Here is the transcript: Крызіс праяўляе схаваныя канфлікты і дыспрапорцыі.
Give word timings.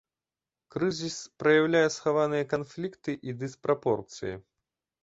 Крызіс 0.75 1.17
праяўляе 1.43 1.83
схаваныя 1.97 2.49
канфлікты 2.57 3.11
і 3.31 3.39
дыспрапорцыі. 3.45 4.35